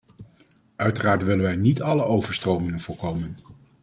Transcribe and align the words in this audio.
Uiteraard 0.75 1.23
willen 1.23 1.43
wij 1.43 1.55
niet 1.55 1.81
alle 1.81 2.03
overstromingen 2.05 2.79
voorkomen. 2.79 3.37